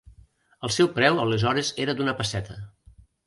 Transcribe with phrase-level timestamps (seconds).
[0.67, 2.57] El seu preu aleshores era d’una pesseta.